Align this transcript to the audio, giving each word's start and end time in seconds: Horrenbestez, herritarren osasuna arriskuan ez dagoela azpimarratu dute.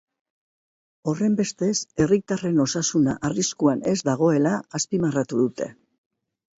Horrenbestez, 1.11 1.75
herritarren 2.05 2.59
osasuna 2.65 3.17
arriskuan 3.31 3.87
ez 3.95 3.97
dagoela 4.11 4.59
azpimarratu 4.83 5.47
dute. 5.49 5.75